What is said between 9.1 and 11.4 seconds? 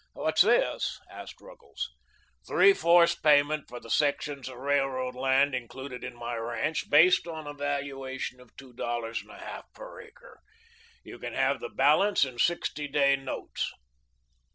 and a half per acre. You can